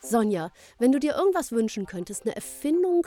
[0.00, 3.06] Sonja, wenn du dir irgendwas wünschen könntest, eine Erfindung,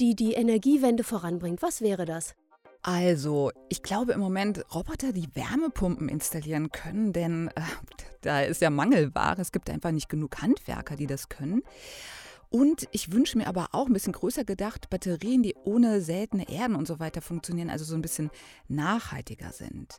[0.00, 2.34] die die Energiewende voranbringt, was wäre das?
[2.82, 7.62] Also, ich glaube im Moment Roboter, die Wärmepumpen installieren können, denn äh,
[8.20, 9.40] da ist ja Mangelware.
[9.40, 11.62] Es gibt einfach nicht genug Handwerker, die das können.
[12.50, 16.76] Und ich wünsche mir aber auch ein bisschen größer gedacht, Batterien, die ohne seltene Erden
[16.76, 18.30] und so weiter funktionieren, also so ein bisschen
[18.68, 19.98] nachhaltiger sind.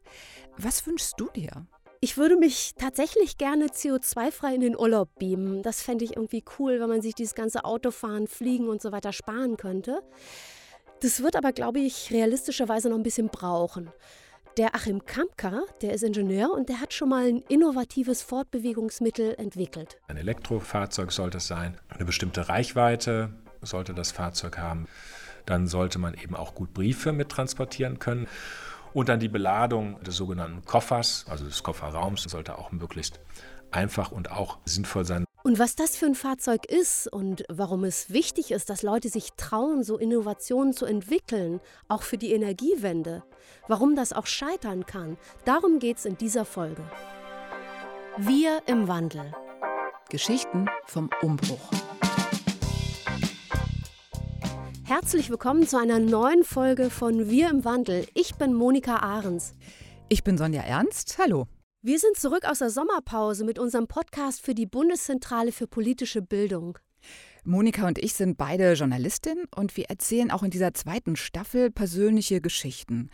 [0.58, 1.66] Was wünschst du dir?
[2.02, 5.64] Ich würde mich tatsächlich gerne CO2-frei in den Urlaub beamen.
[5.64, 9.14] Das fände ich irgendwie cool, wenn man sich dieses ganze Autofahren, Fliegen und so weiter
[9.14, 10.02] sparen könnte.
[11.02, 13.92] Das wird aber, glaube ich, realistischerweise noch ein bisschen brauchen.
[14.58, 19.98] Der Achim Kampka, der ist Ingenieur und der hat schon mal ein innovatives Fortbewegungsmittel entwickelt.
[20.08, 24.88] Ein Elektrofahrzeug sollte es sein, eine bestimmte Reichweite sollte das Fahrzeug haben.
[25.46, 28.28] Dann sollte man eben auch gut Briefe mittransportieren können.
[28.96, 33.20] Und dann die Beladung des sogenannten Koffers, also des Kofferraums, sollte auch möglichst
[33.70, 35.26] einfach und auch sinnvoll sein.
[35.44, 39.34] Und was das für ein Fahrzeug ist und warum es wichtig ist, dass Leute sich
[39.36, 43.24] trauen, so Innovationen zu entwickeln, auch für die Energiewende,
[43.68, 46.82] warum das auch scheitern kann, darum geht es in dieser Folge.
[48.16, 49.36] Wir im Wandel.
[50.10, 51.70] Geschichten vom Umbruch.
[54.88, 58.06] Herzlich willkommen zu einer neuen Folge von Wir im Wandel.
[58.14, 59.56] Ich bin Monika Ahrens.
[60.10, 61.18] Ich bin Sonja Ernst.
[61.18, 61.48] Hallo.
[61.82, 66.78] Wir sind zurück aus der Sommerpause mit unserem Podcast für die Bundeszentrale für politische Bildung.
[67.44, 72.40] Monika und ich sind beide Journalistinnen und wir erzählen auch in dieser zweiten Staffel persönliche
[72.40, 73.10] Geschichten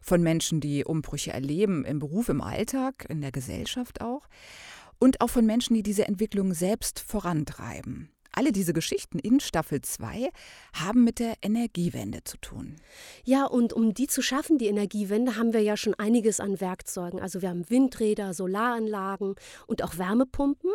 [0.00, 4.26] von Menschen, die Umbrüche erleben im Beruf, im Alltag, in der Gesellschaft auch
[4.98, 8.11] und auch von Menschen, die diese Entwicklung selbst vorantreiben.
[8.32, 10.30] Alle diese Geschichten in Staffel 2
[10.72, 12.76] haben mit der Energiewende zu tun.
[13.24, 17.20] Ja, und um die zu schaffen, die Energiewende, haben wir ja schon einiges an Werkzeugen.
[17.20, 19.34] Also wir haben Windräder, Solaranlagen
[19.66, 20.70] und auch Wärmepumpen.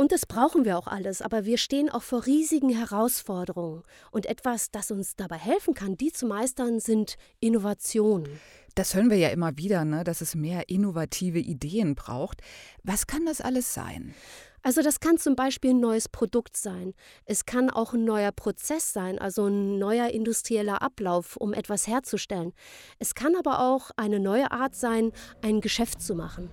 [0.00, 3.82] Und das brauchen wir auch alles, aber wir stehen auch vor riesigen Herausforderungen.
[4.12, 8.28] Und etwas, das uns dabei helfen kann, die zu meistern, sind Innovationen.
[8.76, 12.42] Das hören wir ja immer wieder, ne, dass es mehr innovative Ideen braucht.
[12.84, 14.14] Was kann das alles sein?
[14.62, 16.94] Also das kann zum Beispiel ein neues Produkt sein.
[17.24, 22.52] Es kann auch ein neuer Prozess sein, also ein neuer industrieller Ablauf, um etwas herzustellen.
[22.98, 26.50] Es kann aber auch eine neue Art sein, ein Geschäft zu machen.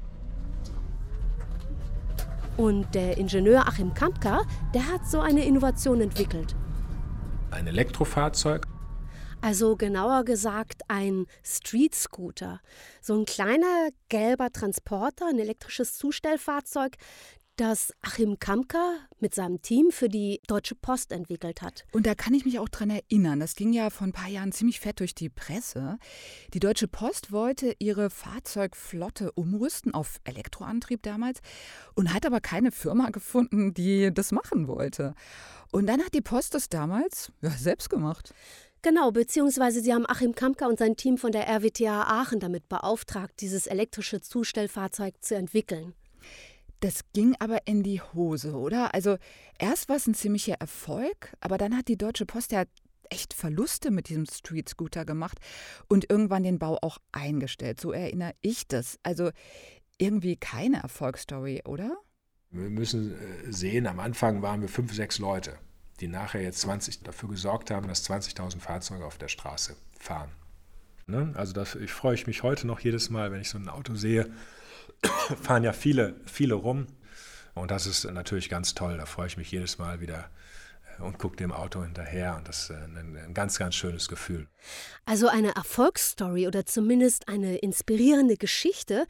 [2.57, 4.43] Und der Ingenieur Achim Kampka,
[4.73, 6.55] der hat so eine Innovation entwickelt.
[7.51, 8.65] Ein Elektrofahrzeug?
[9.41, 12.61] Also genauer gesagt ein Street Scooter.
[13.01, 16.95] So ein kleiner gelber Transporter, ein elektrisches Zustellfahrzeug,
[17.55, 21.85] das Achim Kamka mit seinem Team für die Deutsche Post entwickelt hat.
[21.91, 23.39] Und da kann ich mich auch dran erinnern.
[23.39, 25.97] Das ging ja vor ein paar Jahren ziemlich fett durch die Presse.
[26.53, 31.39] Die Deutsche Post wollte ihre Fahrzeugflotte umrüsten auf Elektroantrieb damals
[31.95, 35.15] und hat aber keine Firma gefunden, die das machen wollte.
[35.71, 38.33] Und dann hat die Post das damals ja, selbst gemacht.
[38.81, 43.41] Genau, beziehungsweise sie haben Achim Kamka und sein Team von der RWTH Aachen damit beauftragt,
[43.41, 45.95] dieses elektrische Zustellfahrzeug zu entwickeln.
[46.85, 48.93] Das ging aber in die Hose, oder?
[48.93, 49.17] Also
[49.57, 52.65] erst war es ein ziemlicher Erfolg, aber dann hat die Deutsche Post ja
[53.09, 55.39] echt Verluste mit diesem Street Scooter gemacht
[55.87, 57.81] und irgendwann den Bau auch eingestellt.
[57.81, 58.99] So erinnere ich das.
[59.01, 59.31] Also
[59.97, 61.97] irgendwie keine Erfolgsstory, oder?
[62.51, 65.57] Wir müssen äh, sehen, am Anfang waren wir fünf, sechs Leute,
[66.01, 70.29] die nachher jetzt 20 dafür gesorgt haben, dass 20.000 Fahrzeuge auf der Straße fahren.
[71.07, 71.33] Ne?
[71.35, 74.31] Also das, ich freue mich heute noch jedes Mal, wenn ich so ein Auto sehe,
[75.41, 76.87] fahren ja viele, viele rum.
[77.53, 78.97] Und das ist natürlich ganz toll.
[78.97, 80.29] Da freue ich mich jedes Mal wieder
[80.97, 82.35] äh, und gucke dem Auto hinterher.
[82.37, 84.47] Und das ist äh, ein, ein ganz, ganz schönes Gefühl.
[85.05, 89.07] Also eine Erfolgsstory oder zumindest eine inspirierende Geschichte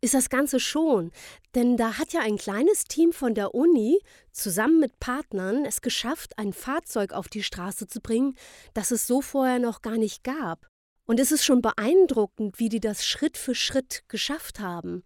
[0.00, 1.12] ist das Ganze schon.
[1.54, 4.00] Denn da hat ja ein kleines Team von der Uni
[4.32, 8.36] zusammen mit Partnern es geschafft, ein Fahrzeug auf die Straße zu bringen,
[8.74, 10.66] das es so vorher noch gar nicht gab.
[11.04, 15.04] Und es ist schon beeindruckend, wie die das Schritt für Schritt geschafft haben.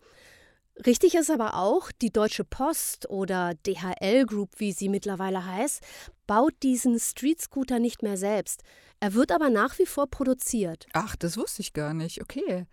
[0.85, 5.83] Richtig ist aber auch, die Deutsche Post oder DHL Group, wie sie mittlerweile heißt,
[6.27, 8.63] baut diesen Street Scooter nicht mehr selbst.
[9.01, 10.87] Er wird aber nach wie vor produziert.
[10.93, 12.21] Ach, das wusste ich gar nicht.
[12.21, 12.67] Okay.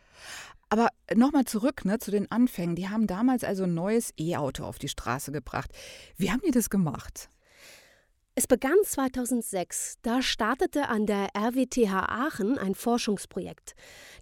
[0.70, 2.76] Aber nochmal zurück ne, zu den Anfängen.
[2.76, 5.72] Die haben damals also ein neues E-Auto auf die Straße gebracht.
[6.18, 7.30] Wie haben die das gemacht?
[8.36, 10.00] Es begann 2006.
[10.02, 13.76] Da startete an der RWTH Aachen ein Forschungsprojekt.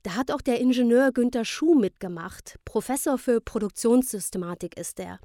[0.03, 2.59] Da hat auch der Ingenieur Günter Schuh mitgemacht.
[2.65, 5.19] Professor für Produktionssystematik ist er.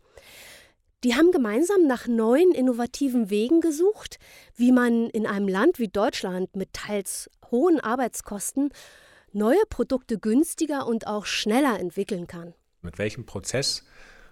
[1.02, 4.18] Die haben gemeinsam nach neuen innovativen Wegen gesucht,
[4.54, 8.70] wie man in einem Land wie Deutschland mit teils hohen Arbeitskosten
[9.32, 12.54] neue Produkte günstiger und auch schneller entwickeln kann.
[12.82, 13.84] Mit welchem Prozess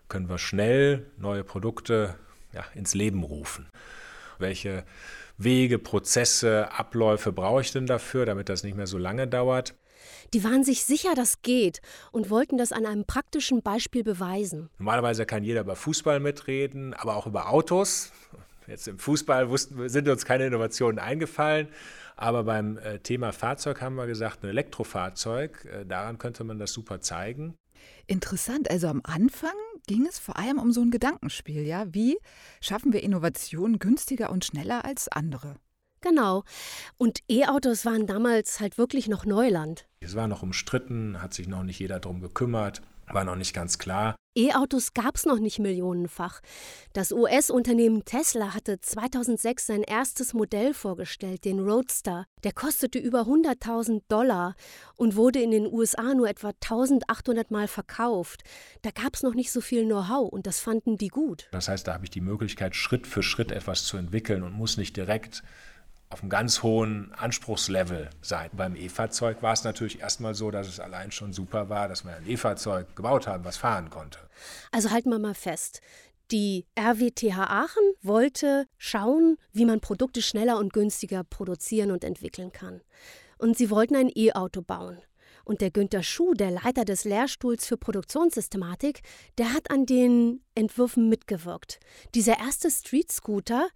[0.07, 2.15] können wir schnell neue Produkte
[2.53, 3.69] ja, ins Leben rufen.
[4.39, 4.85] Welche
[5.37, 9.75] Wege, Prozesse, Abläufe brauche ich denn dafür, damit das nicht mehr so lange dauert?
[10.33, 11.81] Die waren sich sicher, das geht
[12.13, 14.69] und wollten das an einem praktischen Beispiel beweisen.
[14.79, 18.13] Normalerweise kann jeder über Fußball mitreden, aber auch über Autos.
[18.67, 21.69] Jetzt im Fußball wussten, sind uns keine Innovationen eingefallen.
[22.17, 26.73] Aber beim äh, Thema Fahrzeug haben wir gesagt, ein Elektrofahrzeug, äh, daran könnte man das
[26.73, 27.55] super zeigen.
[28.07, 28.71] Interessant.
[28.71, 29.55] Also am Anfang
[29.87, 31.87] ging es vor allem um so ein Gedankenspiel, ja?
[31.93, 32.19] Wie
[32.61, 35.57] schaffen wir Innovationen günstiger und schneller als andere?
[36.01, 36.45] Genau.
[36.99, 39.87] Und E-Autos waren damals halt wirklich noch Neuland.
[40.01, 43.79] Es war noch umstritten, hat sich noch nicht jeder darum gekümmert, war noch nicht ganz
[43.79, 44.15] klar.
[44.37, 46.41] E-Autos gab es noch nicht millionenfach.
[46.93, 52.27] Das US-Unternehmen Tesla hatte 2006 sein erstes Modell vorgestellt, den Roadster.
[52.43, 54.57] Der kostete über 100.000 Dollar
[54.97, 58.43] und wurde in den USA nur etwa 1800 Mal verkauft.
[58.83, 61.49] Da gab es noch nicht so viel Know-how und das fanden die gut.
[61.53, 64.77] Das heißt, da habe ich die Möglichkeit, Schritt für Schritt etwas zu entwickeln und muss
[64.77, 65.45] nicht direkt
[66.15, 68.49] auf einem ganz hohen Anspruchslevel sein.
[68.53, 72.15] Beim E-Fahrzeug war es natürlich erstmal so, dass es allein schon super war, dass wir
[72.15, 74.21] ein E-Fahrzeug gebaut haben, was fahren konnte.
[74.71, 75.81] Also halten wir mal fest.
[76.31, 82.81] Die RWTH Aachen wollte schauen, wie man Produkte schneller und günstiger produzieren und entwickeln kann.
[83.39, 84.99] Und sie wollten ein E-Auto bauen.
[85.45, 89.03] Und der Günter Schuh, der Leiter des Lehrstuhls für Produktionssystematik,
[89.37, 91.81] der hat an den Entwürfen mitgewirkt.
[92.15, 93.69] Dieser erste Street Scooter,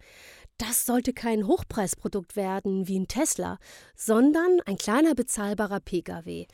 [0.59, 3.57] das sollte kein Hochpreisprodukt werden wie ein Tesla,
[3.95, 6.45] sondern ein kleiner bezahlbarer Pkw.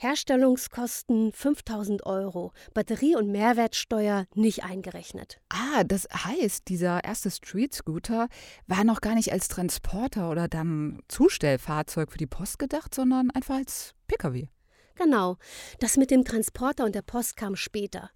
[0.00, 5.40] Herstellungskosten 5000 Euro, Batterie- und Mehrwertsteuer nicht eingerechnet.
[5.48, 8.28] Ah, das heißt, dieser erste Street Scooter
[8.68, 13.56] war noch gar nicht als Transporter oder dann Zustellfahrzeug für die Post gedacht, sondern einfach
[13.56, 14.46] als Pkw.
[14.94, 15.36] Genau,
[15.80, 18.10] das mit dem Transporter und der Post kam später.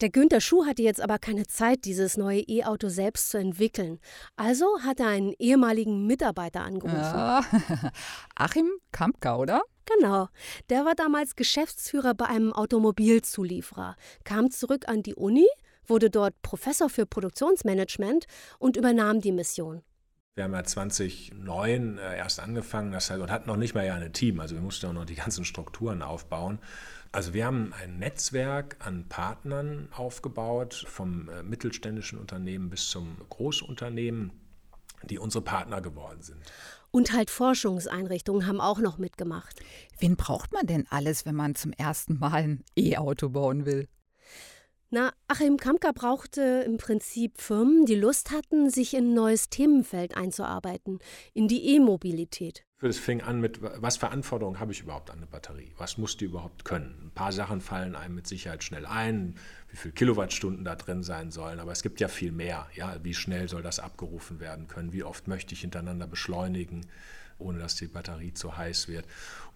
[0.00, 3.98] Der Günther Schuh hatte jetzt aber keine Zeit, dieses neue E-Auto selbst zu entwickeln.
[4.36, 6.96] Also hat er einen ehemaligen Mitarbeiter angerufen.
[6.96, 7.44] Ja.
[8.36, 9.62] Achim Kampka, oder?
[9.96, 10.28] Genau.
[10.70, 15.46] Der war damals Geschäftsführer bei einem Automobilzulieferer, kam zurück an die Uni,
[15.84, 18.26] wurde dort Professor für Produktionsmanagement
[18.60, 19.82] und übernahm die Mission.
[20.38, 24.12] Wir haben ja 2009 äh, erst angefangen das und hatten noch nicht mal ja ein
[24.12, 24.38] Team.
[24.38, 26.60] Also wir mussten auch noch die ganzen Strukturen aufbauen.
[27.10, 34.32] Also wir haben ein Netzwerk an Partnern aufgebaut, vom äh, mittelständischen Unternehmen bis zum Großunternehmen,
[35.04, 36.38] die unsere Partner geworden sind.
[36.90, 39.60] Und halt Forschungseinrichtungen haben auch noch mitgemacht.
[39.98, 43.88] Wen braucht man denn alles, wenn man zum ersten Mal ein E-Auto bauen will?
[44.90, 50.16] Na, Achim Kamka brauchte im Prinzip Firmen, die Lust hatten, sich in ein neues Themenfeld
[50.16, 50.98] einzuarbeiten,
[51.34, 52.64] in die E-Mobilität.
[52.80, 55.72] Es fing an mit, was für Anforderungen habe ich überhaupt an eine Batterie?
[55.78, 56.94] Was muss die überhaupt können?
[57.06, 59.34] Ein paar Sachen fallen einem mit Sicherheit schnell ein,
[59.68, 62.68] wie viele Kilowattstunden da drin sein sollen, aber es gibt ja viel mehr.
[62.76, 64.92] Ja, wie schnell soll das abgerufen werden können?
[64.92, 66.86] Wie oft möchte ich hintereinander beschleunigen?
[67.40, 69.06] ohne dass die Batterie zu heiß wird.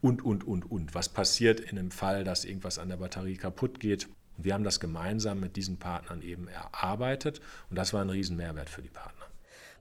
[0.00, 0.94] Und, und, und, und.
[0.94, 4.08] Was passiert in dem Fall, dass irgendwas an der Batterie kaputt geht?
[4.36, 7.40] Wir haben das gemeinsam mit diesen Partnern eben erarbeitet
[7.70, 9.21] und das war ein Riesenmehrwert für die Partner.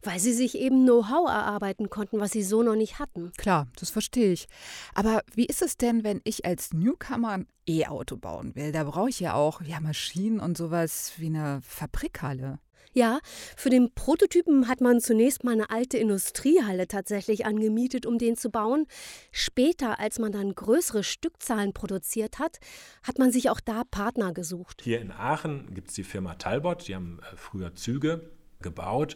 [0.04, 3.32] Weil sie sich eben Know-how erarbeiten konnten, was sie so noch nicht hatten.
[3.38, 4.48] Klar, das verstehe ich.
[4.94, 8.72] Aber wie ist es denn, wenn ich als Newcomer ein E-Auto bauen will?
[8.72, 12.60] Da brauche ich ja auch ja, Maschinen und sowas wie eine Fabrikhalle.
[12.94, 13.20] Ja,
[13.56, 18.50] für den Prototypen hat man zunächst mal eine alte Industriehalle tatsächlich angemietet, um den zu
[18.50, 18.86] bauen.
[19.32, 22.60] Später, als man dann größere Stückzahlen produziert hat,
[23.04, 24.82] hat man sich auch da Partner gesucht.
[24.84, 28.30] Hier in Aachen gibt es die Firma Talbot, die haben äh, früher Züge
[28.62, 29.16] gebaut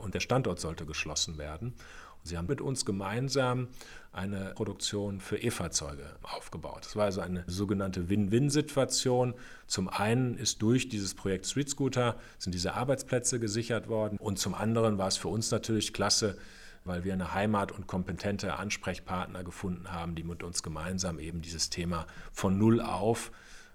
[0.00, 1.74] und der Standort sollte geschlossen werden.
[2.22, 3.68] Sie haben mit uns gemeinsam
[4.12, 6.80] eine Produktion für E-Fahrzeuge aufgebaut.
[6.84, 9.34] Das war also eine sogenannte Win-Win-Situation.
[9.66, 14.54] Zum einen ist durch dieses Projekt Street Scooter sind diese Arbeitsplätze gesichert worden und zum
[14.54, 16.36] anderen war es für uns natürlich klasse,
[16.84, 21.70] weil wir eine Heimat und kompetente Ansprechpartner gefunden haben, die mit uns gemeinsam eben dieses
[21.70, 23.30] Thema von Null auf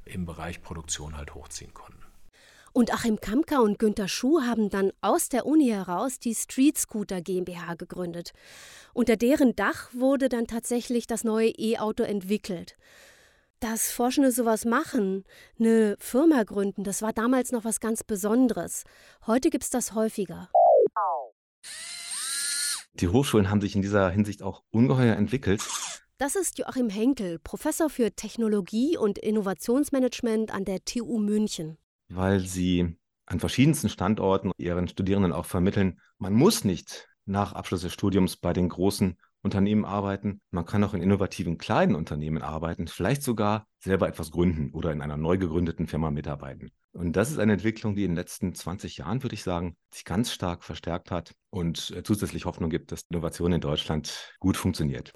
[0.06, 1.95] im Bereich Produktion halt hochziehen konnten.
[2.76, 7.22] Und Achim Kamka und Günter Schuh haben dann aus der Uni heraus die Street Scooter
[7.22, 8.34] GmbH gegründet.
[8.94, 12.76] Unter deren Dach wurde dann tatsächlich das neue E-Auto entwickelt.
[13.62, 15.24] Dass Forschende sowas machen,
[15.58, 18.84] eine Firma gründen, das war damals noch was ganz Besonderes.
[19.26, 20.50] Heute gibt es das häufiger.
[22.96, 25.66] Die Hochschulen haben sich in dieser Hinsicht auch ungeheuer entwickelt.
[26.18, 31.78] Das ist Joachim Henkel, Professor für Technologie und Innovationsmanagement an der TU München
[32.10, 37.94] weil sie an verschiedensten Standorten ihren Studierenden auch vermitteln, man muss nicht nach Abschluss des
[37.94, 43.22] Studiums bei den großen Unternehmen arbeiten, man kann auch in innovativen kleinen Unternehmen arbeiten, vielleicht
[43.22, 46.72] sogar selber etwas gründen oder in einer neu gegründeten Firma mitarbeiten.
[46.94, 50.04] Und das ist eine Entwicklung, die in den letzten 20 Jahren, würde ich sagen, sich
[50.04, 55.14] ganz stark verstärkt hat und äh, zusätzlich Hoffnung gibt, dass Innovation in Deutschland gut funktioniert.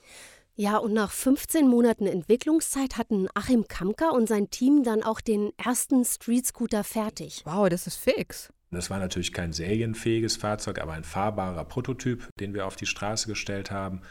[0.59, 5.53] Ja, und nach 15 Monaten Entwicklungszeit hatten Achim Kamker und sein Team dann auch den
[5.55, 7.43] ersten Street Scooter fertig.
[7.45, 8.51] Wow, das ist fix.
[8.69, 13.29] Das war natürlich kein serienfähiges Fahrzeug, aber ein fahrbarer Prototyp, den wir auf die Straße
[13.29, 14.01] gestellt haben.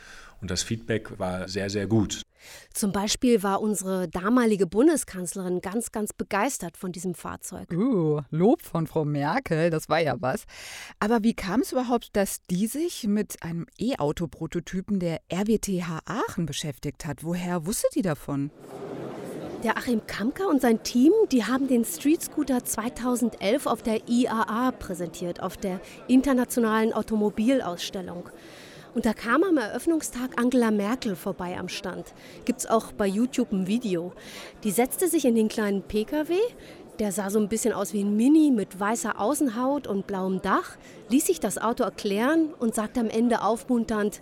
[0.41, 2.23] Und das Feedback war sehr, sehr gut.
[2.73, 7.71] Zum Beispiel war unsere damalige Bundeskanzlerin ganz, ganz begeistert von diesem Fahrzeug.
[7.73, 10.45] Uh, Lob von Frau Merkel, das war ja was.
[11.01, 17.05] Aber wie kam es überhaupt, dass die sich mit einem E-Auto-Prototypen der RWTH Aachen beschäftigt
[17.05, 17.25] hat?
[17.25, 18.51] Woher wusste die davon?
[19.65, 24.71] Der Achim Kamker und sein Team, die haben den Street Scooter 2011 auf der IAA
[24.71, 28.31] präsentiert, auf der Internationalen Automobilausstellung.
[28.99, 32.13] Und da kam am Eröffnungstag Angela Merkel vorbei am Stand.
[32.45, 34.13] Gibt es auch bei YouTube ein Video.
[34.65, 36.35] Die setzte sich in den kleinen Pkw,
[36.99, 40.77] der sah so ein bisschen aus wie ein Mini mit weißer Außenhaut und blauem Dach,
[41.11, 44.21] ließ sich das Auto erklären und sagte am Ende aufmunternd,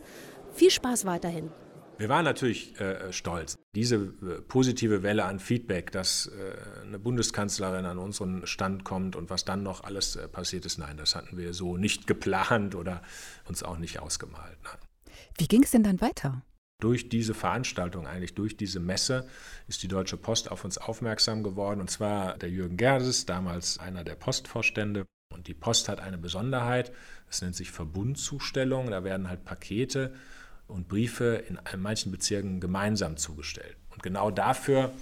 [0.52, 1.50] viel Spaß weiterhin.
[1.98, 3.56] Wir waren natürlich äh, stolz.
[3.74, 9.30] Diese äh, positive Welle an Feedback, dass äh, eine Bundeskanzlerin an unseren Stand kommt und
[9.30, 13.02] was dann noch alles äh, passiert ist, nein, das hatten wir so nicht geplant oder
[13.48, 14.58] uns auch nicht ausgemalt.
[14.64, 14.78] Nein.
[15.38, 16.42] Wie ging es denn dann weiter?
[16.82, 19.26] Durch diese Veranstaltung, eigentlich durch diese Messe,
[19.66, 21.80] ist die Deutsche Post auf uns aufmerksam geworden.
[21.80, 25.06] Und zwar der Jürgen Gerses, damals einer der Postvorstände.
[25.32, 26.92] Und die Post hat eine Besonderheit,
[27.26, 28.90] das nennt sich Verbundzustellung.
[28.90, 30.14] Da werden halt Pakete
[30.66, 33.76] und Briefe in manchen Bezirken gemeinsam zugestellt.
[33.90, 34.92] Und genau dafür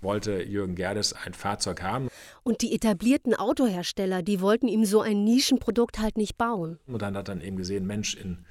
[0.00, 2.08] wollte Jürgen Gerdes ein Fahrzeug haben.
[2.42, 6.78] Und die etablierten Autohersteller, die wollten ihm so ein Nischenprodukt halt nicht bauen.
[6.86, 8.44] Und dann hat er eben gesehen, Mensch, in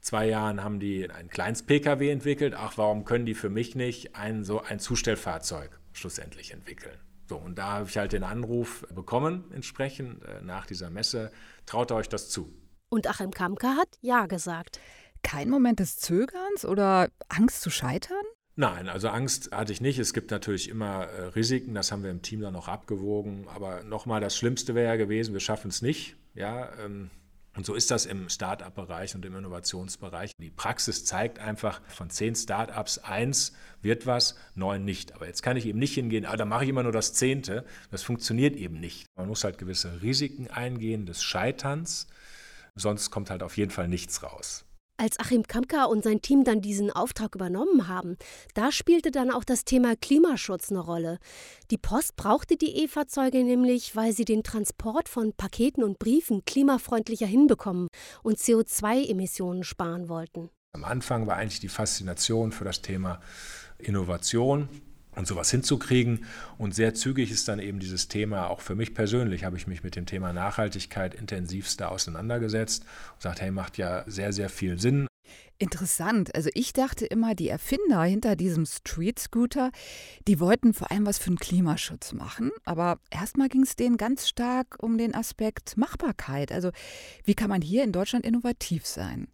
[0.00, 2.54] zwei Jahren haben die ein Kleinst-Pkw entwickelt.
[2.56, 6.96] Ach, warum können die für mich nicht ein so ein Zustellfahrzeug schlussendlich entwickeln?
[7.28, 11.32] So, und da habe ich halt den Anruf bekommen, entsprechend äh, nach dieser Messe.
[11.66, 12.52] Traut euch das zu?
[12.88, 14.78] Und Achim Kamka hat Ja gesagt
[15.26, 18.22] kein Moment des Zögerns oder Angst zu scheitern?
[18.54, 19.98] Nein, also Angst hatte ich nicht.
[19.98, 23.48] Es gibt natürlich immer äh, Risiken, das haben wir im Team dann noch abgewogen.
[23.48, 26.16] Aber nochmal, das Schlimmste wäre ja gewesen, wir schaffen es nicht.
[26.34, 27.10] Ja, ähm,
[27.56, 30.30] und so ist das im Start-up-Bereich und im Innovationsbereich.
[30.38, 33.52] Die Praxis zeigt einfach, von zehn Start-ups eins
[33.82, 35.12] wird was, neun nicht.
[35.12, 37.64] Aber jetzt kann ich eben nicht hingehen, ah, da mache ich immer nur das Zehnte.
[37.90, 39.06] Das funktioniert eben nicht.
[39.16, 42.06] Man muss halt gewisse Risiken eingehen des Scheiterns,
[42.76, 44.66] sonst kommt halt auf jeden Fall nichts raus.
[44.98, 48.16] Als Achim Kamka und sein Team dann diesen Auftrag übernommen haben,
[48.54, 51.18] da spielte dann auch das Thema Klimaschutz eine Rolle.
[51.70, 57.26] Die Post brauchte die E-Fahrzeuge nämlich, weil sie den Transport von Paketen und Briefen klimafreundlicher
[57.26, 57.88] hinbekommen
[58.22, 60.48] und CO2-Emissionen sparen wollten.
[60.72, 63.20] Am Anfang war eigentlich die Faszination für das Thema
[63.78, 64.68] Innovation
[65.16, 66.24] und sowas hinzukriegen.
[66.58, 69.82] Und sehr zügig ist dann eben dieses Thema, auch für mich persönlich habe ich mich
[69.82, 75.08] mit dem Thema Nachhaltigkeit intensivster auseinandergesetzt und gesagt, hey, macht ja sehr, sehr viel Sinn.
[75.58, 76.34] Interessant.
[76.34, 79.70] Also ich dachte immer, die Erfinder hinter diesem Street Scooter,
[80.28, 82.50] die wollten vor allem was für den Klimaschutz machen.
[82.64, 86.52] Aber erstmal ging es denen ganz stark um den Aspekt Machbarkeit.
[86.52, 86.72] Also
[87.24, 89.28] wie kann man hier in Deutschland innovativ sein?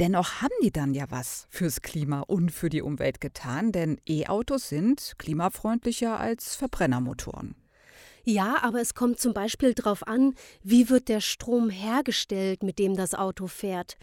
[0.00, 4.70] Dennoch haben die dann ja was fürs Klima und für die Umwelt getan, denn E-Autos
[4.70, 7.54] sind klimafreundlicher als Verbrennermotoren.
[8.24, 12.94] Ja, aber es kommt zum Beispiel darauf an, wie wird der Strom hergestellt, mit dem
[12.94, 13.96] das Auto fährt.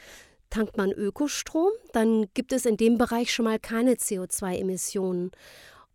[0.50, 5.32] Tankt man Ökostrom, dann gibt es in dem Bereich schon mal keine CO2-Emissionen.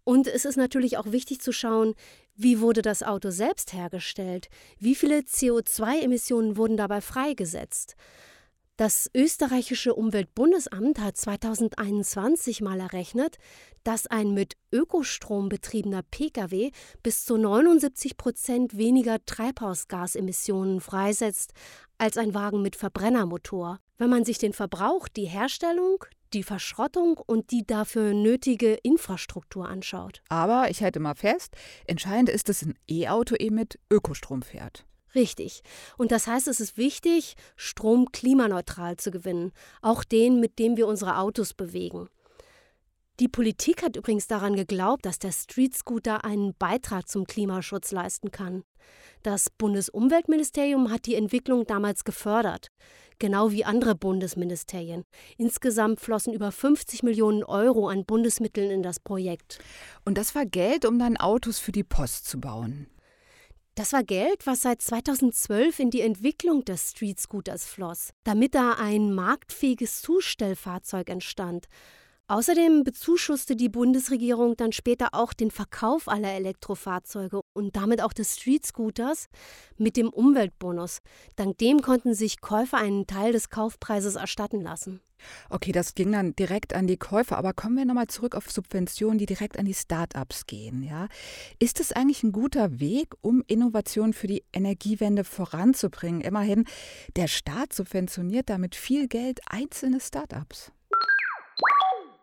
[0.04, 1.94] Und es ist natürlich auch wichtig zu schauen,
[2.34, 4.48] wie wurde das Auto selbst hergestellt?
[4.78, 7.94] Wie viele CO2-Emissionen wurden dabei freigesetzt?
[8.78, 13.36] Das österreichische Umweltbundesamt hat 2021 mal errechnet,
[13.84, 16.70] dass ein mit Ökostrom betriebener Pkw
[17.02, 21.52] bis zu 79 Prozent weniger Treibhausgasemissionen freisetzt
[21.98, 23.78] als ein Wagen mit Verbrennermotor.
[23.98, 30.22] Wenn man sich den Verbrauch, die Herstellung, die Verschrottung und die dafür nötige Infrastruktur anschaut.
[30.30, 31.54] Aber ich halte mal fest,
[31.86, 34.86] entscheidend ist, dass ein E-Auto eben mit Ökostrom fährt.
[35.14, 35.62] Richtig.
[35.98, 39.52] Und das heißt, es ist wichtig, Strom klimaneutral zu gewinnen,
[39.82, 42.08] auch den, mit dem wir unsere Autos bewegen.
[43.20, 48.30] Die Politik hat übrigens daran geglaubt, dass der Street Scooter einen Beitrag zum Klimaschutz leisten
[48.30, 48.64] kann.
[49.22, 52.68] Das Bundesumweltministerium hat die Entwicklung damals gefördert,
[53.18, 55.04] genau wie andere Bundesministerien.
[55.36, 59.60] Insgesamt flossen über 50 Millionen Euro an Bundesmitteln in das Projekt.
[60.04, 62.88] Und das war Geld, um dann Autos für die Post zu bauen.
[63.74, 68.74] Das war Geld, was seit 2012 in die Entwicklung des Street Scooters floss, damit da
[68.74, 71.68] ein marktfähiges Zustellfahrzeug entstand.
[72.32, 78.36] Außerdem bezuschusste die Bundesregierung dann später auch den Verkauf aller Elektrofahrzeuge und damit auch des
[78.36, 79.26] Street-Scooters
[79.76, 81.00] mit dem Umweltbonus.
[81.36, 85.02] Dank dem konnten sich Käufer einen Teil des Kaufpreises erstatten lassen.
[85.50, 89.18] Okay, das ging dann direkt an die Käufer, aber kommen wir nochmal zurück auf Subventionen,
[89.18, 90.82] die direkt an die Start-ups gehen.
[90.82, 91.08] Ja?
[91.58, 96.22] Ist es eigentlich ein guter Weg, um Innovationen für die Energiewende voranzubringen?
[96.22, 96.64] Immerhin,
[97.14, 100.72] der Staat subventioniert damit viel Geld einzelne Start-ups.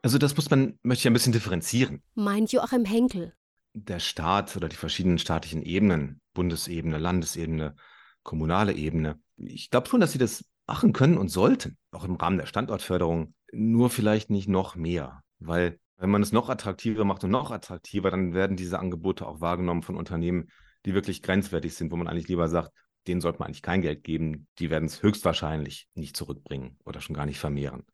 [0.01, 2.01] Also das muss man, möchte ich ein bisschen differenzieren.
[2.15, 3.33] Meint Joachim Henkel.
[3.73, 7.75] Der Staat oder die verschiedenen staatlichen Ebenen, Bundesebene, Landesebene,
[8.23, 12.37] kommunale Ebene, ich glaube schon, dass sie das machen können und sollten, auch im Rahmen
[12.37, 15.23] der Standortförderung, nur vielleicht nicht noch mehr.
[15.39, 19.41] Weil wenn man es noch attraktiver macht und noch attraktiver, dann werden diese Angebote auch
[19.41, 20.49] wahrgenommen von Unternehmen,
[20.85, 22.71] die wirklich grenzwertig sind, wo man eigentlich lieber sagt,
[23.07, 27.15] denen sollte man eigentlich kein Geld geben, die werden es höchstwahrscheinlich nicht zurückbringen oder schon
[27.15, 27.85] gar nicht vermehren.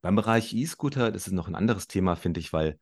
[0.00, 2.78] Beim Bereich E-Scooter, das ist noch ein anderes Thema, finde ich, weil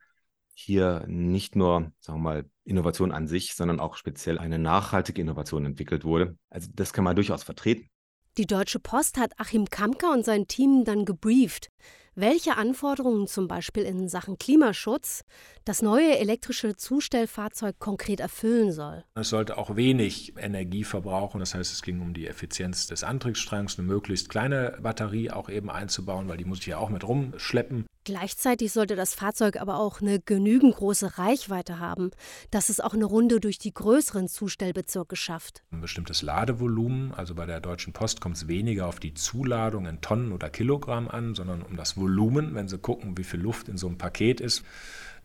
[0.53, 5.65] hier nicht nur, sagen wir mal, Innovation an sich, sondern auch speziell eine nachhaltige Innovation
[5.65, 6.37] entwickelt wurde.
[6.49, 7.89] Also das kann man durchaus vertreten.
[8.37, 11.71] Die Deutsche Post hat Achim Kamka und sein Team dann gebrieft,
[12.13, 15.23] welche Anforderungen zum Beispiel in Sachen Klimaschutz
[15.65, 19.03] das neue elektrische Zustellfahrzeug konkret erfüllen soll.
[19.15, 21.39] Es sollte auch wenig Energie verbrauchen.
[21.39, 25.71] Das heißt, es ging um die Effizienz des Antriebsstrangs, eine möglichst kleine Batterie auch eben
[25.71, 27.87] einzubauen, weil die muss ich ja auch mit rumschleppen.
[28.07, 32.11] Gleichzeitig sollte das Fahrzeug aber auch eine genügend große Reichweite haben,
[32.51, 35.61] dass es auch eine Runde durch die größeren Zustellbezirke schafft.
[35.73, 39.99] Ein bestimmtes Ladevolumen, also bei der Deutschen Post kommt es weniger auf die Zuladung in
[39.99, 42.55] Tonnen oder Kilogramm an, sondern um das Volumen.
[42.55, 44.63] Wenn Sie gucken, wie viel Luft in so einem Paket ist,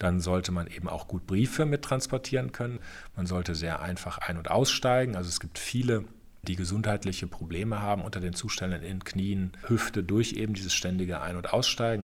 [0.01, 2.81] dann sollte man eben auch gut Briefe mittransportieren können.
[3.15, 5.15] Man sollte sehr einfach ein- und aussteigen.
[5.15, 6.05] Also es gibt viele
[6.45, 11.37] die gesundheitliche Probleme haben unter den Zuständen in Knien, Hüfte durch eben dieses ständige Ein-
[11.37, 12.03] und Aussteigen.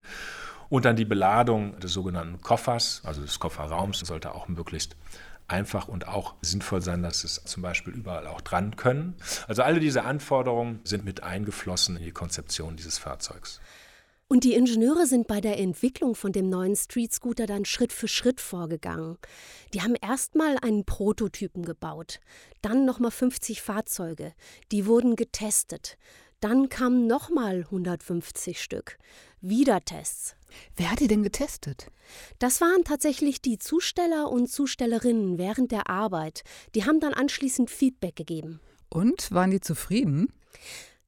[0.69, 4.95] Und dann die Beladung des sogenannten Koffers, also des Kofferraums, sollte auch möglichst
[5.47, 9.15] einfach und auch sinnvoll sein, dass es zum Beispiel überall auch dran können.
[9.47, 13.59] Also alle diese Anforderungen sind mit eingeflossen in die Konzeption dieses Fahrzeugs.
[14.27, 18.07] Und die Ingenieure sind bei der Entwicklung von dem neuen Street Scooter dann Schritt für
[18.07, 19.19] Schritt vorgegangen.
[19.73, 22.19] Die haben erstmal einen Prototypen gebaut,
[22.63, 24.33] dann nochmal 50 Fahrzeuge.
[24.71, 25.99] Die wurden getestet.
[26.45, 28.99] Dann kamen nochmal 150 Stück.
[29.41, 30.35] Wieder Tests.
[30.75, 31.87] Wer hat die denn getestet?
[32.37, 36.43] Das waren tatsächlich die Zusteller und Zustellerinnen während der Arbeit.
[36.75, 38.59] Die haben dann anschließend Feedback gegeben.
[38.89, 40.31] Und waren die zufrieden?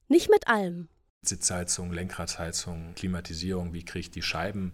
[0.08, 0.88] Nicht mit allem.
[1.22, 4.72] Sitzheizung, Lenkradheizung, Klimatisierung, wie kriege ich die Scheiben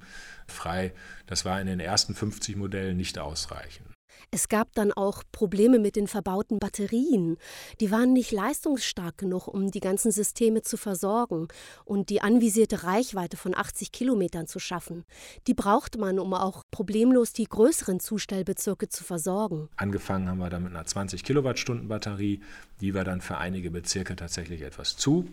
[0.48, 0.94] frei,
[1.27, 3.93] das war in den ersten 50 Modellen nicht ausreichend.
[4.31, 7.37] Es gab dann auch Probleme mit den verbauten Batterien.
[7.81, 11.48] Die waren nicht leistungsstark genug, um die ganzen Systeme zu versorgen
[11.85, 15.05] und die anvisierte Reichweite von 80 Kilometern zu schaffen.
[15.46, 19.68] Die braucht man, um auch problemlos die größeren Zustellbezirke zu versorgen.
[19.77, 22.40] Angefangen haben wir dann mit einer 20 Kilowattstunden Batterie,
[22.81, 25.29] die war dann für einige Bezirke tatsächlich etwas zu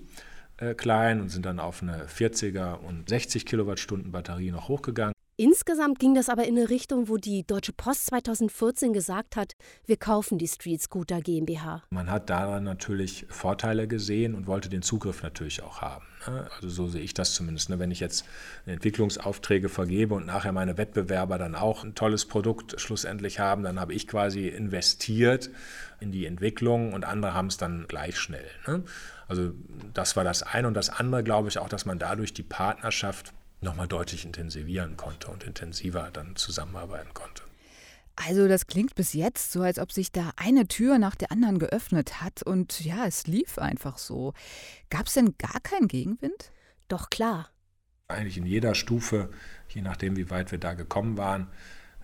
[0.58, 5.14] äh, klein und sind dann auf eine 40er und 60 Kilowattstunden Batterie noch hochgegangen.
[5.42, 9.54] Insgesamt ging das aber in eine Richtung, wo die Deutsche Post 2014 gesagt hat,
[9.88, 11.82] wir kaufen die Street Scooter GmbH.
[11.90, 16.06] Man hat daran natürlich Vorteile gesehen und wollte den Zugriff natürlich auch haben.
[16.28, 16.48] Ne?
[16.54, 17.72] Also so sehe ich das zumindest.
[17.72, 17.80] Ne?
[17.80, 18.24] Wenn ich jetzt
[18.68, 23.96] Entwicklungsaufträge vergebe und nachher meine Wettbewerber dann auch ein tolles Produkt schlussendlich haben, dann habe
[23.96, 25.50] ich quasi investiert
[26.00, 28.46] in die Entwicklung und andere haben es dann gleich schnell.
[28.68, 28.84] Ne?
[29.28, 29.54] Also
[29.96, 33.34] das war das eine und das andere glaube ich auch, dass man dadurch die Partnerschaft
[33.62, 37.44] nochmal deutlich intensivieren konnte und intensiver dann zusammenarbeiten konnte.
[38.16, 41.60] Also das klingt bis jetzt so, als ob sich da eine Tür nach der anderen
[41.60, 44.34] geöffnet hat und ja, es lief einfach so.
[44.90, 46.52] Gab es denn gar keinen Gegenwind?
[46.88, 47.50] Doch klar.
[48.08, 49.30] Eigentlich in jeder Stufe,
[49.70, 51.48] je nachdem, wie weit wir da gekommen waren,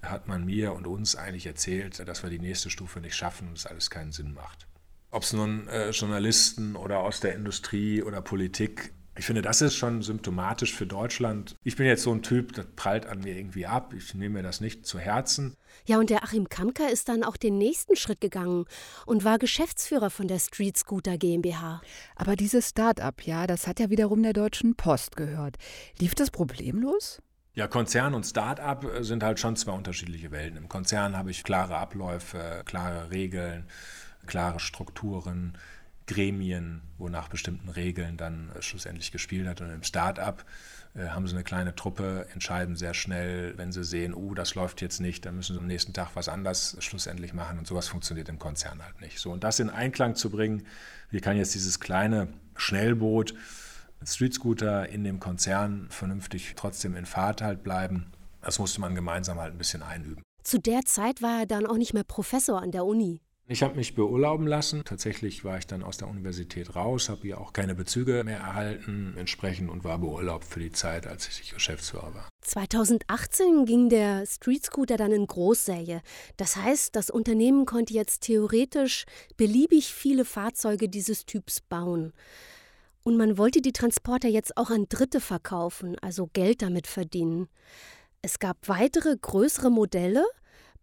[0.02, 3.58] hat man mir und uns eigentlich erzählt, dass wir die nächste Stufe nicht schaffen und
[3.58, 4.68] es alles keinen Sinn macht.
[5.12, 9.76] Ob es nun äh, Journalisten oder aus der Industrie oder Politik ich finde, das ist
[9.76, 11.56] schon symptomatisch für Deutschland.
[11.64, 13.94] Ich bin jetzt so ein Typ, das prallt an mir irgendwie ab.
[13.96, 15.56] Ich nehme mir das nicht zu Herzen.
[15.86, 18.66] Ja, und der Achim Kamka ist dann auch den nächsten Schritt gegangen
[19.06, 21.82] und war Geschäftsführer von der Street Scooter GmbH.
[22.16, 25.58] Aber dieses Start-up, ja, das hat ja wiederum der Deutschen Post gehört.
[26.00, 27.22] Lief das problemlos?
[27.54, 30.58] Ja, Konzern und Start-up sind halt schon zwei unterschiedliche Welten.
[30.58, 33.66] Im Konzern habe ich klare Abläufe, klare Regeln,
[34.28, 35.58] klare Strukturen
[36.08, 39.62] Gremien, wo nach bestimmten Regeln dann äh, schlussendlich gespielt hat.
[39.62, 40.46] Und im Start-up
[40.96, 44.82] äh, haben sie eine kleine Truppe, entscheiden sehr schnell, wenn sie sehen, oh, das läuft
[44.82, 47.60] jetzt nicht, dann müssen sie am nächsten Tag was anders schlussendlich machen.
[47.60, 49.20] Und sowas funktioniert im Konzern halt nicht.
[49.20, 50.66] So, und das in Einklang zu bringen,
[51.12, 53.34] wie kann jetzt dieses kleine Schnellboot,
[54.06, 59.40] Street Scooter in dem Konzern vernünftig trotzdem in Fahrt halt bleiben, das musste man gemeinsam
[59.40, 60.24] halt ein bisschen einüben.
[60.44, 63.22] Zu der Zeit war er dann auch nicht mehr Professor an der Uni.
[63.50, 64.84] Ich habe mich beurlauben lassen.
[64.84, 69.16] Tatsächlich war ich dann aus der Universität raus, habe hier auch keine Bezüge mehr erhalten
[69.18, 72.28] entsprechend und war beurlaubt für die Zeit, als ich Geschäftsführer war.
[72.42, 76.02] 2018 ging der Street Scooter dann in Großserie.
[76.36, 79.06] Das heißt, das Unternehmen konnte jetzt theoretisch
[79.38, 82.12] beliebig viele Fahrzeuge dieses Typs bauen.
[83.04, 87.48] Und man wollte die Transporter jetzt auch an Dritte verkaufen, also Geld damit verdienen.
[88.22, 90.26] Es gab weitere größere Modelle,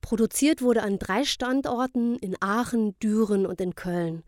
[0.04, 4.22] Produziert wurde an drei Standorten in Aachen, Düren und in Köln.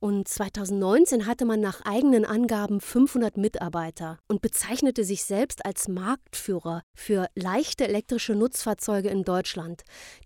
[0.00, 6.82] Und 2019 hatte man nach eigenen Angaben 500 Mitarbeiter und bezeichnete sich selbst als Marktführer
[6.96, 9.82] für leichte elektrische Nutzfahrzeuge in Deutschland.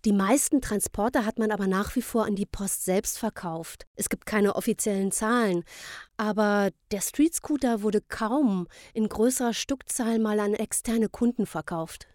[0.06, 3.84] Die meisten Transporter hat man aber nach wie vor an die Post selbst verkauft.
[3.96, 5.64] Es gibt keine offiziellen Zahlen,
[6.16, 12.06] aber der Street Scooter wurde kaum in größerer Stückzahl mal an externe Kunden verkauft.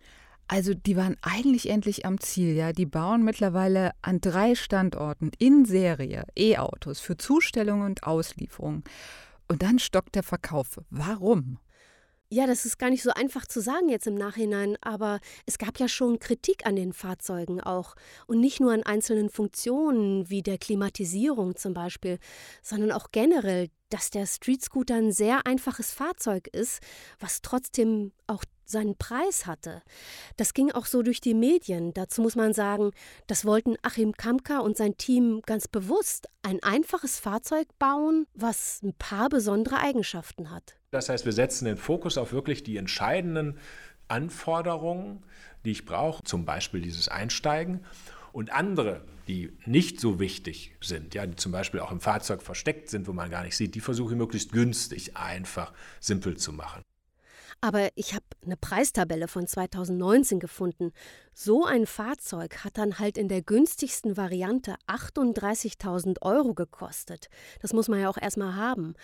[0.51, 2.73] Also die waren eigentlich endlich am Ziel, ja.
[2.73, 8.83] Die bauen mittlerweile an drei Standorten in Serie E-Autos für Zustellung und Auslieferung.
[9.47, 10.81] Und dann stockt der Verkauf.
[10.89, 11.59] Warum?
[12.31, 15.79] Ja, das ist gar nicht so einfach zu sagen jetzt im Nachhinein, aber es gab
[15.79, 17.95] ja schon Kritik an den Fahrzeugen auch.
[18.25, 22.17] Und nicht nur an einzelnen Funktionen wie der Klimatisierung zum Beispiel,
[22.63, 26.81] sondern auch generell, dass der Street Scooter ein sehr einfaches Fahrzeug ist,
[27.19, 29.81] was trotzdem auch seinen Preis hatte.
[30.37, 31.93] Das ging auch so durch die Medien.
[31.93, 32.91] Dazu muss man sagen,
[33.27, 38.93] das wollten Achim Kamka und sein Team ganz bewusst ein einfaches Fahrzeug bauen, was ein
[38.93, 40.75] paar besondere Eigenschaften hat.
[40.91, 43.59] Das heißt, wir setzen den Fokus auf wirklich die entscheidenden
[44.07, 45.23] Anforderungen,
[45.65, 47.85] die ich brauche, zum Beispiel dieses Einsteigen.
[48.31, 52.89] Und andere, die nicht so wichtig sind, ja, die zum Beispiel auch im Fahrzeug versteckt
[52.89, 56.83] sind, wo man gar nicht sieht, die versuche ich möglichst günstig, einfach, simpel zu machen.
[57.61, 60.91] Aber ich habe eine Preistabelle von 2019 gefunden.
[61.33, 67.27] So ein Fahrzeug hat dann halt in der günstigsten Variante 38.000 Euro gekostet.
[67.61, 68.95] Das muss man ja auch erstmal haben.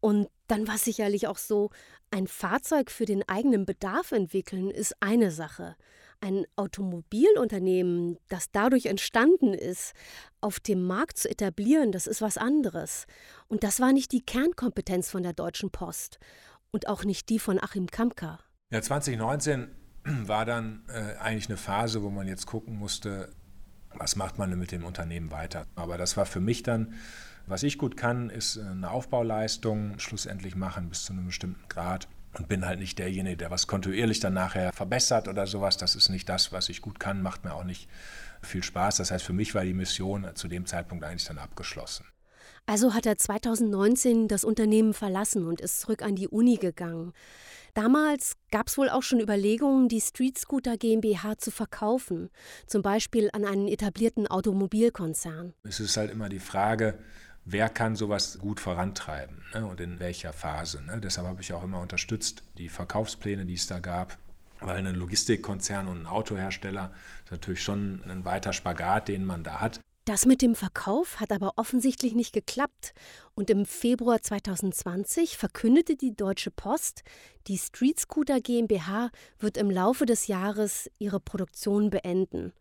[0.00, 1.70] Und dann war sicherlich auch so,
[2.10, 5.76] ein Fahrzeug für den eigenen Bedarf entwickeln ist eine Sache.
[6.20, 9.92] Ein Automobilunternehmen, das dadurch entstanden ist,
[10.40, 13.06] auf dem Markt zu etablieren, das ist was anderes.
[13.48, 16.18] Und das war nicht die Kernkompetenz von der Deutschen Post
[16.72, 18.40] und auch nicht die von Achim Kamka.
[18.70, 19.68] Ja, 2019
[20.04, 23.30] war dann äh, eigentlich eine Phase, wo man jetzt gucken musste,
[23.94, 25.66] was macht man denn mit dem Unternehmen weiter.
[25.76, 26.94] Aber das war für mich dann,
[27.46, 32.08] was ich gut kann, ist äh, eine Aufbauleistung schlussendlich machen bis zu einem bestimmten Grad
[32.38, 35.76] und bin halt nicht derjenige, der was kontinuierlich dann nachher verbessert oder sowas.
[35.76, 37.88] Das ist nicht das, was ich gut kann, macht mir auch nicht
[38.40, 38.96] viel Spaß.
[38.96, 42.06] Das heißt, für mich war die Mission zu dem Zeitpunkt eigentlich dann abgeschlossen.
[42.66, 47.12] Also hat er 2019 das Unternehmen verlassen und ist zurück an die Uni gegangen.
[47.74, 52.30] Damals gab es wohl auch schon Überlegungen, die Street Scooter GmbH zu verkaufen,
[52.66, 55.54] zum Beispiel an einen etablierten Automobilkonzern.
[55.64, 56.98] Es ist halt immer die Frage,
[57.44, 60.82] wer kann sowas gut vorantreiben ne, und in welcher Phase.
[60.84, 61.00] Ne?
[61.00, 64.18] Deshalb habe ich auch immer unterstützt die Verkaufspläne, die es da gab.
[64.60, 66.92] Weil ein Logistikkonzern und ein Autohersteller
[67.24, 69.80] ist natürlich schon ein weiter Spagat, den man da hat.
[70.04, 72.92] Das mit dem Verkauf hat aber offensichtlich nicht geklappt
[73.36, 77.02] und im Februar 2020 verkündete die Deutsche Post,
[77.46, 82.52] die Street Scooter GmbH wird im Laufe des Jahres ihre Produktion beenden.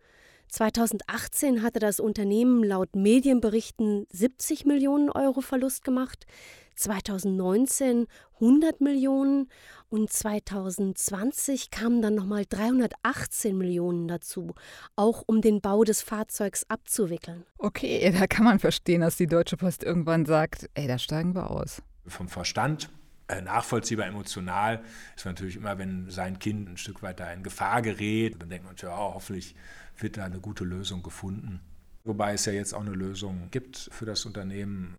[0.49, 6.27] 2018 hatte das Unternehmen laut Medienberichten 70 Millionen Euro Verlust gemacht,
[6.75, 9.49] 2019 100 Millionen
[9.89, 14.55] und 2020 kamen dann nochmal 318 Millionen dazu,
[14.95, 17.45] auch um den Bau des Fahrzeugs abzuwickeln.
[17.57, 21.51] Okay, da kann man verstehen, dass die Deutsche Post irgendwann sagt, ey, da steigen wir
[21.51, 21.81] aus.
[22.07, 22.89] Vom Verstand
[23.27, 24.83] äh, nachvollziehbar emotional
[25.15, 28.65] ist natürlich immer, wenn sein Kind ein Stück weit da in Gefahr gerät, dann denkt
[28.65, 29.55] man, ja, hoffentlich
[29.97, 31.61] wird da eine gute Lösung gefunden.
[32.03, 34.97] Wobei es ja jetzt auch eine Lösung gibt für das Unternehmen.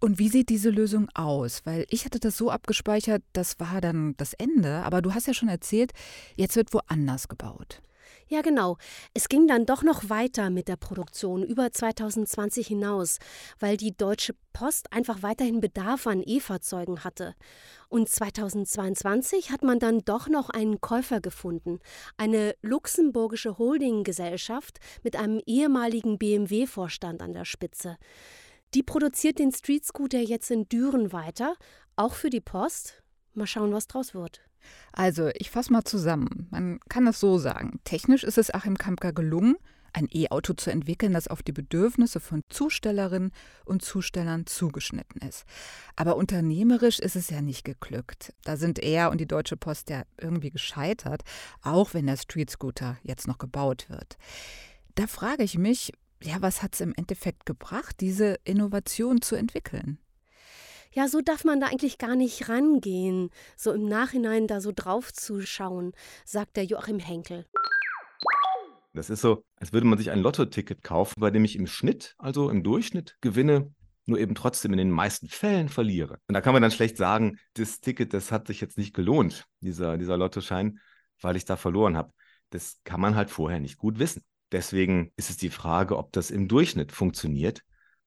[0.00, 1.62] Und wie sieht diese Lösung aus?
[1.64, 5.34] Weil ich hatte das so abgespeichert, das war dann das Ende, aber du hast ja
[5.34, 5.92] schon erzählt,
[6.36, 7.80] jetzt wird woanders gebaut.
[8.30, 8.76] Ja, genau.
[9.14, 13.18] Es ging dann doch noch weiter mit der Produktion über 2020 hinaus,
[13.58, 17.34] weil die Deutsche Post einfach weiterhin Bedarf an E-Fahrzeugen hatte.
[17.88, 21.80] Und 2022 hat man dann doch noch einen Käufer gefunden,
[22.18, 27.96] eine luxemburgische Holdinggesellschaft mit einem ehemaligen BMW-Vorstand an der Spitze.
[28.74, 31.54] Die produziert den Street Scooter jetzt in Düren weiter,
[31.96, 33.02] auch für die Post.
[33.34, 34.42] Mal schauen, was draus wird.
[34.92, 36.48] Also, ich fasse mal zusammen.
[36.50, 37.80] Man kann es so sagen.
[37.84, 39.56] Technisch ist es Achim Kampka gelungen,
[39.92, 43.32] ein E-Auto zu entwickeln, das auf die Bedürfnisse von Zustellerinnen
[43.64, 45.44] und Zustellern zugeschnitten ist.
[45.96, 48.34] Aber unternehmerisch ist es ja nicht geglückt.
[48.44, 51.22] Da sind er und die Deutsche Post ja irgendwie gescheitert,
[51.62, 54.18] auch wenn der Street Scooter jetzt noch gebaut wird.
[54.94, 59.98] Da frage ich mich, ja, was hat es im Endeffekt gebracht, diese Innovation zu entwickeln?
[60.92, 65.12] Ja, so darf man da eigentlich gar nicht rangehen, so im Nachhinein da so drauf
[65.12, 65.92] zu schauen,
[66.24, 67.46] sagt der Joachim Henkel.
[68.94, 72.14] Das ist so, als würde man sich ein Lottoticket kaufen, bei dem ich im Schnitt,
[72.18, 73.72] also im Durchschnitt, gewinne,
[74.06, 76.18] nur eben trotzdem in den meisten Fällen verliere.
[76.26, 79.44] Und da kann man dann schlecht sagen, das Ticket, das hat sich jetzt nicht gelohnt,
[79.60, 80.80] dieser, dieser Lottoschein,
[81.20, 82.12] weil ich da verloren habe.
[82.50, 84.24] Das kann man halt vorher nicht gut wissen.
[84.52, 87.62] Deswegen ist es die Frage, ob das im Durchschnitt funktioniert,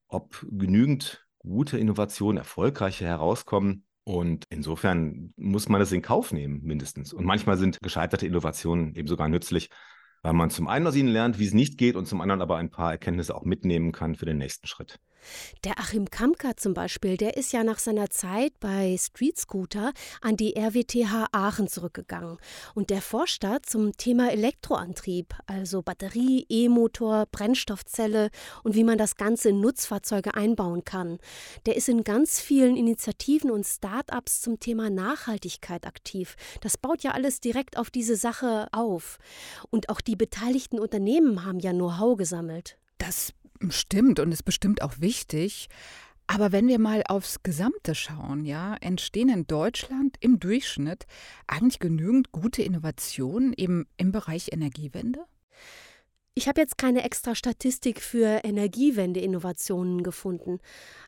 [0.08, 3.86] ob genügend gute Innovationen, erfolgreiche herauskommen.
[4.04, 7.14] Und insofern muss man das in Kauf nehmen, mindestens.
[7.14, 9.70] Und manchmal sind gescheiterte Innovationen eben sogar nützlich,
[10.24, 12.58] weil man zum einen aus ihnen lernt, wie es nicht geht und zum anderen aber
[12.58, 15.00] ein paar Erkenntnisse auch mitnehmen kann für den nächsten Schritt.
[15.64, 20.38] Der Achim Kamka zum Beispiel, der ist ja nach seiner Zeit bei Street Scooter an
[20.38, 22.38] die RWTH Aachen zurückgegangen.
[22.74, 28.30] Und der forscht da zum Thema Elektroantrieb, also Batterie, E-Motor, Brennstoffzelle
[28.64, 31.20] und wie man das Ganze in Nutzfahrzeuge einbauen kann.
[31.66, 36.36] Der ist in ganz vielen Initiativen und Start-ups zum Thema Nachhaltigkeit aktiv.
[36.62, 39.20] Das baut ja alles direkt auf diese Sache auf.
[39.70, 42.78] Und auch die beteiligten Unternehmen haben ja Know-how gesammelt.
[42.98, 43.34] Das
[43.70, 45.70] Stimmt und ist bestimmt auch wichtig.
[46.28, 51.06] Aber wenn wir mal aufs Gesamte schauen, ja, entstehen in Deutschland im Durchschnitt
[51.46, 55.26] eigentlich genügend gute Innovationen eben im Bereich Energiewende?
[56.34, 60.60] Ich habe jetzt keine extra Statistik für Energiewende-Innovationen gefunden,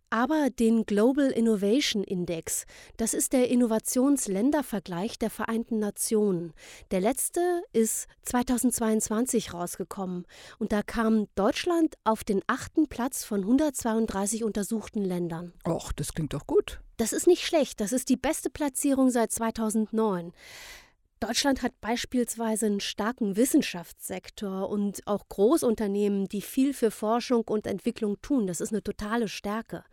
[0.09, 2.65] aber den Global Innovation Index,
[2.97, 6.51] das ist der Innovationsländervergleich der Vereinten Nationen.
[6.91, 10.25] Der letzte ist 2022 rausgekommen
[10.59, 15.53] und da kam Deutschland auf den achten Platz von 132 untersuchten Ländern.
[15.65, 16.81] Och, das klingt doch gut.
[16.97, 20.33] Das ist nicht schlecht, das ist die beste Platzierung seit 2009.
[21.23, 28.21] Deutschland hat beispielsweise einen starken Wissenschaftssektor und auch Großunternehmen, die viel für Forschung und Entwicklung
[28.21, 28.45] tun.
[28.45, 29.85] Das ist eine totale Stärke.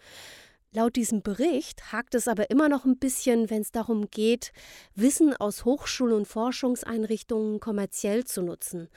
[0.73, 4.53] Laut diesem Bericht hakt es aber immer noch ein bisschen, wenn es darum geht,
[4.97, 8.89] Wissen aus Hochschul- und Forschungseinrichtungen kommerziell zu nutzen.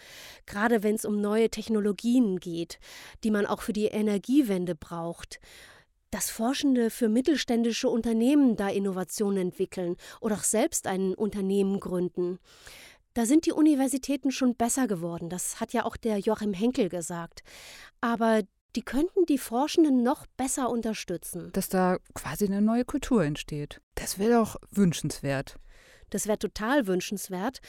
[0.48, 2.80] Gerade wenn es um neue Technologien geht,
[3.24, 5.40] die man auch für die Energiewende braucht
[6.14, 12.38] dass Forschende für mittelständische Unternehmen da Innovationen entwickeln oder auch selbst ein Unternehmen gründen.
[13.16, 17.42] Da sind die Universitäten schon besser geworden, das hat ja auch der Joachim Henkel gesagt.
[18.00, 18.42] Aber
[18.76, 21.52] die könnten die Forschenden noch besser unterstützen.
[21.54, 23.82] Dass da quasi eine neue Kultur entsteht.
[23.96, 25.58] Das wäre doch wünschenswert.
[26.12, 27.60] Das wäre total wünschenswert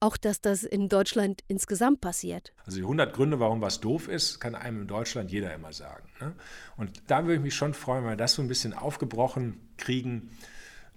[0.00, 2.52] auch, dass das in Deutschland insgesamt passiert.
[2.64, 6.08] Also die 100 Gründe, warum was doof ist, kann einem in Deutschland jeder immer sagen.
[6.20, 6.34] Ne?
[6.76, 10.30] Und da würde ich mich schon freuen, wenn wir das so ein bisschen aufgebrochen kriegen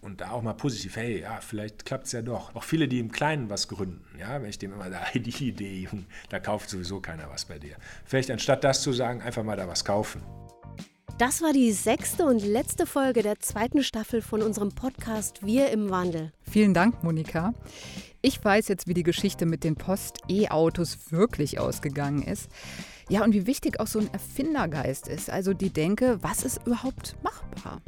[0.01, 2.55] und da auch mal positiv, hey, ja, vielleicht klappt es ja doch.
[2.55, 5.87] Auch viele, die im Kleinen was gründen, ja, wenn ich dem immer sage, die Idee,
[6.29, 7.75] da kauft sowieso keiner was bei dir.
[8.05, 10.21] Vielleicht anstatt das zu sagen, einfach mal da was kaufen.
[11.17, 15.91] Das war die sechste und letzte Folge der zweiten Staffel von unserem Podcast Wir im
[15.91, 16.31] Wandel.
[16.41, 17.53] Vielen Dank, Monika.
[18.23, 22.49] Ich weiß jetzt, wie die Geschichte mit den Post-E-Autos wirklich ausgegangen ist.
[23.09, 27.15] Ja, und wie wichtig auch so ein Erfindergeist ist, also die Denke, was ist überhaupt
[27.23, 27.81] machbar?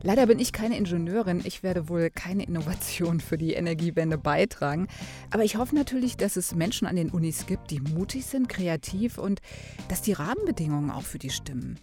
[0.00, 1.42] Leider bin ich keine Ingenieurin.
[1.44, 4.88] Ich werde wohl keine Innovation für die Energiewende beitragen.
[5.30, 9.18] Aber ich hoffe natürlich, dass es Menschen an den Unis gibt, die mutig sind, kreativ
[9.18, 9.40] und
[9.88, 11.78] dass die Rahmenbedingungen auch für die stimmen.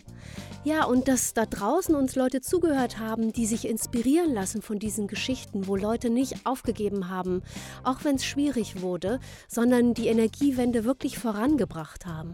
[0.66, 5.08] Ja, und dass da draußen uns Leute zugehört haben, die sich inspirieren lassen von diesen
[5.08, 7.42] Geschichten, wo Leute nicht aufgegeben haben,
[7.84, 12.34] auch wenn es schwierig wurde, sondern die Energiewende wirklich vorangebracht haben.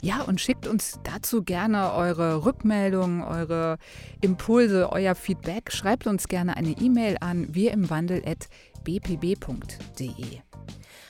[0.00, 3.78] Ja, und schickt uns dazu gerne eure Rückmeldungen, eure
[4.20, 5.72] Impulse, euer Feedback.
[5.72, 10.38] Schreibt uns gerne eine E-Mail an wirimwandel.bpb.de.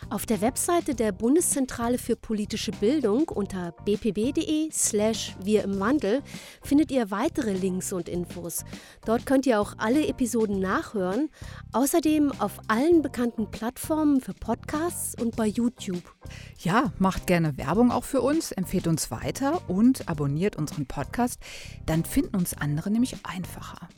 [0.09, 6.23] Auf der Webseite der Bundeszentrale für politische Bildung unter bpb.de slash wir im Wandel
[6.63, 8.65] findet ihr weitere Links und Infos.
[9.05, 11.29] Dort könnt ihr auch alle Episoden nachhören,
[11.73, 16.15] außerdem auf allen bekannten Plattformen für Podcasts und bei YouTube.
[16.61, 21.41] Ja, macht gerne Werbung auch für uns, empfehlt uns weiter und abonniert unseren Podcast,
[21.85, 23.89] dann finden uns andere nämlich einfacher.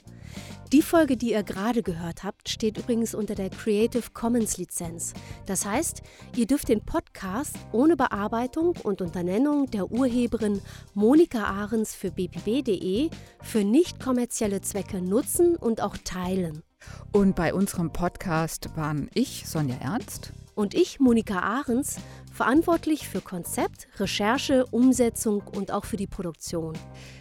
[0.73, 5.15] Die Folge, die ihr gerade gehört habt, steht übrigens unter der Creative Commons Lizenz.
[5.47, 6.03] Das heißt,
[6.37, 10.61] ihr dürft den Podcast ohne Bearbeitung und unter Nennung der Urheberin
[10.93, 13.09] Monika Ahrens für bpb.de
[13.41, 16.63] für nicht kommerzielle Zwecke nutzen und auch teilen.
[17.13, 20.33] Und bei unserem Podcast waren ich, Sonja Ernst.
[20.55, 21.99] Und ich, Monika Ahrens,
[22.33, 26.77] verantwortlich für Konzept, Recherche, Umsetzung und auch für die Produktion.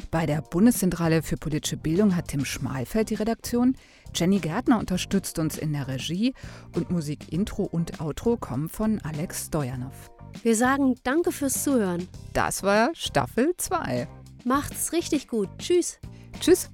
[0.10, 3.76] Bei der Bundeszentrale für politische Bildung hat Tim Schmalfeld die Redaktion.
[4.16, 6.34] Jenny Gärtner unterstützt uns in der Regie
[6.76, 10.10] und Musik Intro und Outro kommen von Alex Stojanov.
[10.44, 12.08] Wir sagen Danke fürs Zuhören.
[12.34, 14.08] Das war Staffel 2.
[14.46, 15.50] Macht's richtig gut.
[15.60, 16.00] Tschüss.
[16.40, 16.70] Tschüss.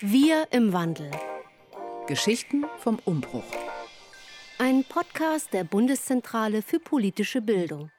[0.00, 1.10] Wir im Wandel.
[2.06, 3.42] Geschichten vom Umbruch.
[4.58, 7.90] Ein Podcast der Bundeszentrale für politische Bildung.